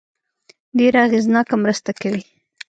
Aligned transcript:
ډېره 0.77 0.99
اغېزناکه 1.07 1.55
مرسته 1.63 1.91
کوي. 2.01 2.21